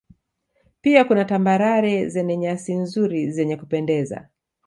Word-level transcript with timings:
Pia 0.81 1.03
kuna 1.05 1.25
Tambarare 1.25 2.09
zenye 2.09 2.37
nyasi 2.37 2.73
nzuri 2.73 3.31
zenye 3.31 3.57
kupendeza 3.57 4.27